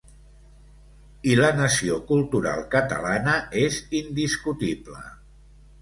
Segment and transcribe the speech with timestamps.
[1.33, 5.09] I la nació cultural catalana és indiscutible.